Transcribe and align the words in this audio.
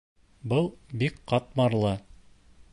Был 0.53 0.69
бик 1.03 1.21
ҡатмарлы. 1.33 1.95